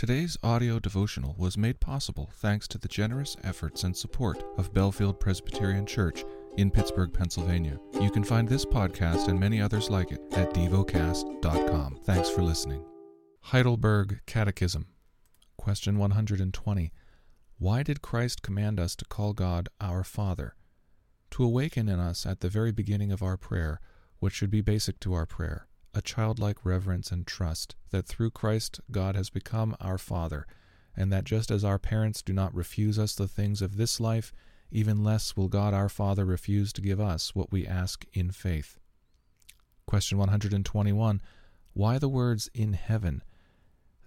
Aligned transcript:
Today's 0.00 0.38
audio 0.42 0.78
devotional 0.78 1.34
was 1.36 1.58
made 1.58 1.78
possible 1.78 2.30
thanks 2.36 2.66
to 2.68 2.78
the 2.78 2.88
generous 2.88 3.36
efforts 3.44 3.84
and 3.84 3.94
support 3.94 4.42
of 4.56 4.72
Bellefield 4.72 5.20
Presbyterian 5.20 5.84
Church 5.84 6.24
in 6.56 6.70
Pittsburgh, 6.70 7.12
Pennsylvania. 7.12 7.78
You 8.00 8.10
can 8.10 8.24
find 8.24 8.48
this 8.48 8.64
podcast 8.64 9.28
and 9.28 9.38
many 9.38 9.60
others 9.60 9.90
like 9.90 10.10
it 10.10 10.22
at 10.32 10.54
devocast.com. 10.54 11.98
Thanks 12.04 12.30
for 12.30 12.40
listening. 12.40 12.82
Heidelberg 13.42 14.22
Catechism, 14.24 14.86
Question 15.58 15.98
120. 15.98 16.92
Why 17.58 17.82
did 17.82 18.00
Christ 18.00 18.40
command 18.40 18.80
us 18.80 18.96
to 18.96 19.04
call 19.04 19.34
God 19.34 19.68
our 19.82 20.02
Father? 20.02 20.54
To 21.32 21.44
awaken 21.44 21.90
in 21.90 22.00
us 22.00 22.24
at 22.24 22.40
the 22.40 22.48
very 22.48 22.72
beginning 22.72 23.12
of 23.12 23.22
our 23.22 23.36
prayer 23.36 23.82
what 24.18 24.32
should 24.32 24.50
be 24.50 24.62
basic 24.62 24.98
to 25.00 25.12
our 25.12 25.26
prayer 25.26 25.66
a 25.94 26.02
childlike 26.02 26.64
reverence 26.64 27.10
and 27.10 27.26
trust 27.26 27.74
that 27.90 28.06
through 28.06 28.30
Christ 28.30 28.80
God 28.90 29.16
has 29.16 29.30
become 29.30 29.76
our 29.80 29.98
Father, 29.98 30.46
and 30.96 31.12
that 31.12 31.24
just 31.24 31.50
as 31.50 31.64
our 31.64 31.78
parents 31.78 32.22
do 32.22 32.32
not 32.32 32.54
refuse 32.54 32.98
us 32.98 33.14
the 33.14 33.28
things 33.28 33.62
of 33.62 33.76
this 33.76 34.00
life, 34.00 34.32
even 34.70 35.02
less 35.02 35.36
will 35.36 35.48
God 35.48 35.74
our 35.74 35.88
Father 35.88 36.24
refuse 36.24 36.72
to 36.72 36.80
give 36.80 37.00
us 37.00 37.34
what 37.34 37.50
we 37.50 37.66
ask 37.66 38.04
in 38.12 38.30
faith. 38.30 38.78
Question 39.86 40.18
121. 40.18 41.20
Why 41.72 41.98
the 41.98 42.08
words 42.08 42.48
in 42.54 42.74
heaven? 42.74 43.22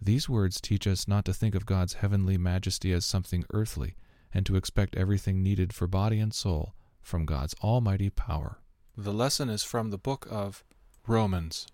These 0.01 0.29
words 0.29 0.61
teach 0.61 0.87
us 0.87 1.07
not 1.07 1.25
to 1.25 1.33
think 1.33 1.55
of 1.55 1.65
God's 1.65 1.95
heavenly 1.95 2.37
majesty 2.37 2.93
as 2.93 3.05
something 3.05 3.45
earthly, 3.53 3.95
and 4.33 4.45
to 4.45 4.55
expect 4.55 4.95
everything 4.95 5.43
needed 5.43 5.73
for 5.73 5.87
body 5.87 6.19
and 6.19 6.33
soul 6.33 6.73
from 7.01 7.25
God's 7.25 7.55
almighty 7.61 8.09
power. 8.09 8.59
The 8.97 9.13
lesson 9.13 9.49
is 9.49 9.63
from 9.63 9.89
the 9.89 9.97
book 9.97 10.27
of 10.29 10.63
Romans. 11.07 11.67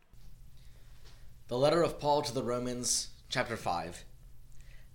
The 1.50 1.58
letter 1.58 1.82
of 1.82 2.00
Paul 2.00 2.22
to 2.22 2.32
the 2.32 2.44
Romans, 2.44 3.08
chapter 3.28 3.58
5. 3.58 4.06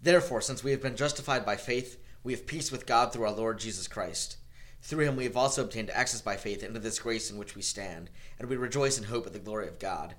Therefore, 0.01 0.41
since 0.41 0.63
we 0.63 0.71
have 0.71 0.81
been 0.81 0.95
justified 0.95 1.45
by 1.45 1.57
faith, 1.57 2.01
we 2.23 2.33
have 2.33 2.47
peace 2.47 2.71
with 2.71 2.87
God 2.87 3.13
through 3.13 3.25
our 3.25 3.33
Lord 3.33 3.59
Jesus 3.59 3.89
Christ. 3.89 4.37
Through 4.81 5.05
him 5.05 5.17
we 5.17 5.25
have 5.25 5.37
also 5.37 5.65
obtained 5.65 5.91
access 5.91 6.21
by 6.21 6.37
faith 6.37 6.63
into 6.63 6.79
this 6.79 7.01
grace 7.01 7.29
in 7.29 7.39
which 7.39 7.57
we 7.57 7.63
stand, 7.63 8.09
and 8.39 8.49
we 8.49 8.55
rejoice 8.55 8.97
in 8.99 9.03
hope 9.03 9.27
of 9.27 9.33
the 9.33 9.41
glory 9.41 9.67
of 9.67 9.81
God. 9.81 10.15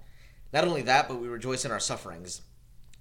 Not 0.52 0.66
only 0.66 0.82
that, 0.82 1.08
but 1.08 1.22
we 1.22 1.30
rejoice 1.30 1.64
in 1.64 1.72
our 1.72 1.80
sufferings, 1.80 2.42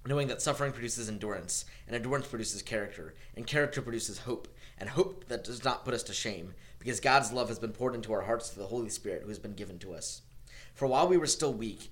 knowing 0.07 0.29
that 0.29 0.41
suffering 0.41 0.71
produces 0.71 1.09
endurance, 1.09 1.65
and 1.87 1.93
endurance 1.93 2.27
produces 2.27 2.61
character, 2.61 3.15
and 3.35 3.45
character 3.45 3.81
produces 3.81 4.19
hope, 4.19 4.47
and 4.77 4.87
hope 4.87 5.27
that 5.27 5.43
does 5.43 5.61
not 5.65 5.83
put 5.83 5.93
us 5.93 6.03
to 6.03 6.13
shame, 6.13 6.53
because 6.79 7.01
God's 7.01 7.33
love 7.33 7.49
has 7.49 7.59
been 7.59 7.73
poured 7.73 7.95
into 7.95 8.13
our 8.13 8.21
hearts 8.21 8.51
through 8.51 8.63
the 8.63 8.69
Holy 8.69 8.87
Spirit 8.87 9.23
who 9.23 9.27
has 9.27 9.39
been 9.39 9.55
given 9.55 9.77
to 9.79 9.93
us. 9.93 10.21
For 10.73 10.87
while 10.87 11.09
we 11.09 11.17
were 11.17 11.27
still 11.27 11.53
weak, 11.53 11.91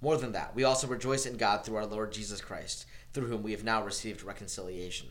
More 0.00 0.16
than 0.16 0.32
that, 0.32 0.54
we 0.54 0.64
also 0.64 0.86
rejoice 0.86 1.26
in 1.26 1.36
God 1.36 1.64
through 1.64 1.76
our 1.76 1.86
Lord 1.86 2.12
Jesus 2.12 2.40
Christ 2.40 2.86
through 3.12 3.26
whom 3.26 3.42
we 3.42 3.52
have 3.52 3.64
now 3.64 3.82
received 3.82 4.22
reconciliation. 4.22 5.08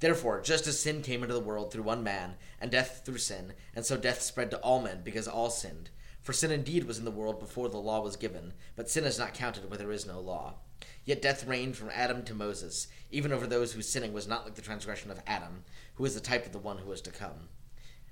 Therefore, 0.00 0.40
just 0.40 0.66
as 0.66 0.80
sin 0.80 1.02
came 1.02 1.22
into 1.22 1.34
the 1.34 1.40
world 1.40 1.70
through 1.70 1.82
one 1.82 2.02
man, 2.02 2.36
and 2.60 2.70
death 2.70 3.02
through 3.04 3.18
sin, 3.18 3.52
and 3.76 3.84
so 3.84 3.96
death 3.96 4.22
spread 4.22 4.50
to 4.50 4.58
all 4.60 4.80
men 4.80 5.02
because 5.04 5.28
all 5.28 5.50
sinned. 5.50 5.90
For 6.22 6.32
sin 6.32 6.50
indeed 6.50 6.84
was 6.84 6.98
in 6.98 7.04
the 7.04 7.10
world 7.10 7.38
before 7.38 7.68
the 7.68 7.78
law 7.78 8.00
was 8.00 8.16
given, 8.16 8.54
but 8.76 8.88
sin 8.88 9.04
is 9.04 9.18
not 9.18 9.34
counted 9.34 9.68
where 9.68 9.78
there 9.78 9.92
is 9.92 10.06
no 10.06 10.20
law. 10.20 10.54
Yet 11.04 11.20
death 11.20 11.46
reigned 11.46 11.76
from 11.76 11.90
Adam 11.92 12.22
to 12.24 12.34
Moses, 12.34 12.88
even 13.10 13.32
over 13.32 13.46
those 13.46 13.72
whose 13.72 13.88
sinning 13.88 14.12
was 14.12 14.26
not 14.26 14.44
like 14.44 14.54
the 14.54 14.62
transgression 14.62 15.10
of 15.10 15.20
Adam, 15.26 15.64
who 15.94 16.04
is 16.04 16.14
the 16.14 16.20
type 16.20 16.46
of 16.46 16.52
the 16.52 16.58
one 16.58 16.78
who 16.78 16.88
was 16.88 17.02
to 17.02 17.10
come. 17.10 17.48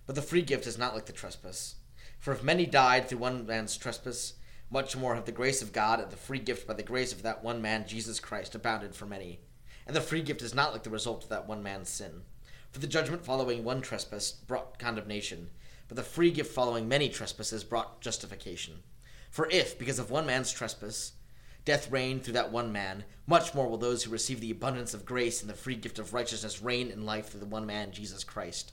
But 0.07 0.15
the 0.15 0.23
free 0.23 0.43
gift 0.43 0.67
is 0.67 0.79
not 0.79 0.95
like 0.95 1.07
the 1.07 1.13
trespass. 1.13 1.77
For 2.19 2.33
if 2.33 2.43
many 2.43 2.67
died 2.67 3.09
through 3.09 3.19
one 3.19 3.47
man's 3.47 3.77
trespass, 3.77 4.35
much 4.71 4.97
more 4.97 5.15
have 5.15 5.25
the 5.25 5.33
grace 5.33 5.63
of 5.63 5.73
God 5.73 6.01
and 6.01 6.11
the 6.11 6.17
free 6.17 6.39
gift 6.39 6.67
by 6.67 6.75
the 6.75 6.83
grace 6.83 7.13
of 7.13 7.23
that 7.23 7.43
one 7.43 7.63
man, 7.63 7.87
Jesus 7.87 8.21
Christ, 8.21 8.55
abounded 8.55 8.95
for 8.95 9.07
many. 9.07 9.41
And 9.87 9.97
the 9.97 10.01
free 10.01 10.21
gift 10.21 10.43
is 10.43 10.55
not 10.55 10.73
like 10.73 10.83
the 10.83 10.91
result 10.91 11.25
of 11.25 11.31
that 11.31 11.49
one 11.49 11.63
man's 11.63 11.89
sin. 11.89 12.23
For 12.71 12.79
the 12.79 12.87
judgment 12.87 13.25
following 13.25 13.65
one 13.65 13.81
trespass 13.81 14.31
brought 14.31 14.79
condemnation, 14.79 15.49
but 15.89 15.97
the 15.97 16.03
free 16.03 16.31
gift 16.31 16.53
following 16.53 16.87
many 16.87 17.09
trespasses 17.09 17.65
brought 17.65 18.03
justification. 18.03 18.83
For 19.31 19.49
if, 19.51 19.79
because 19.79 19.99
of 19.99 20.11
one 20.11 20.27
man's 20.27 20.53
trespass, 20.53 21.13
death 21.65 21.91
reigned 21.91 22.25
through 22.25 22.35
that 22.35 22.53
one 22.53 22.71
man, 22.71 23.05
much 23.27 23.55
more 23.55 23.69
will 23.69 23.79
those 23.79 24.03
who 24.03 24.11
receive 24.11 24.41
the 24.41 24.51
abundance 24.51 24.93
of 24.93 25.07
grace 25.07 25.41
and 25.41 25.51
the 25.51 25.55
free 25.55 25.77
gift 25.77 25.99
of 25.99 26.13
righteousness 26.13 26.63
reign 26.63 26.91
in 26.91 27.07
life 27.07 27.29
through 27.29 27.41
the 27.41 27.47
one 27.47 27.65
man, 27.65 27.91
Jesus 27.91 28.25
Christ. 28.25 28.73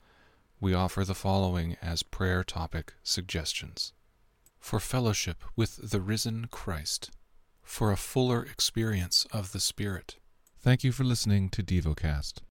we 0.61 0.75
offer 0.75 1.03
the 1.03 1.15
following 1.15 1.75
as 1.81 2.03
prayer 2.03 2.43
topic 2.43 2.93
suggestions 3.03 3.93
for 4.59 4.79
fellowship 4.79 5.43
with 5.55 5.89
the 5.89 5.99
risen 5.99 6.47
Christ, 6.51 7.09
for 7.63 7.91
a 7.91 7.97
fuller 7.97 8.43
experience 8.43 9.25
of 9.33 9.51
the 9.53 9.59
Spirit. 9.59 10.17
Thank 10.59 10.83
you 10.83 10.91
for 10.91 11.03
listening 11.03 11.49
to 11.49 11.63
DevoCast. 11.63 12.33